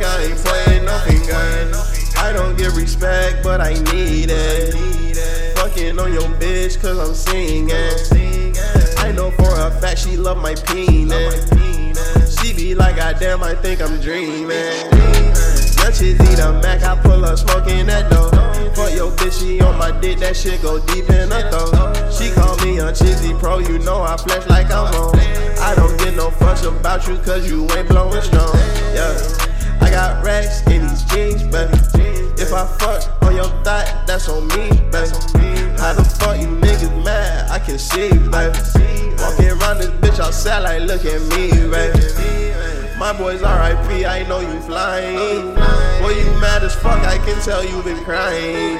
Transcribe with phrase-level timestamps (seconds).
[0.00, 1.72] like I ain't playing nothing game.
[2.16, 5.56] I don't get respect, but I need it.
[5.56, 7.70] Fucking on your bitch, cause I'm singing.
[8.98, 11.48] I know for a fact she love my penis.
[12.38, 14.90] She be like, goddamn, I think I'm dreaming.
[15.80, 18.30] Lunches eat a Mac, I pull up smoking that dough.
[18.74, 22.12] Fuck your bitch, she on my dick, that shit go deep in her throat.
[22.12, 25.18] She call me a cheesy pro, you know I flex like I'm on.
[25.60, 28.59] I don't get no fuss about you, cause you ain't blowing strong.
[32.50, 35.14] If I fuck on your thigh, that's on me, baby.
[35.78, 37.48] How the fuck you niggas mad?
[37.48, 38.58] I can see, baby.
[39.22, 42.98] Walking around this bitch outside like, look at me, baby.
[42.98, 45.54] My boy's RIP, I know you flying.
[46.02, 48.78] Boy, you mad as fuck, I can tell you been crying.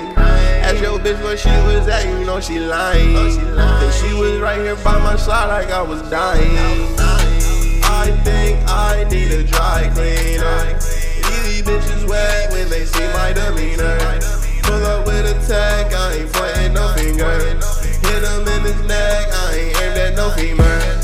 [0.67, 3.39] Ask your bitch where she was at, you know she lying.
[3.39, 6.97] And she was right here by my side like I was dying.
[7.85, 10.77] I think I need a dry cleaner.
[11.31, 13.60] These bitches wet when they see my demeanor.
[20.21, 21.00] No femur.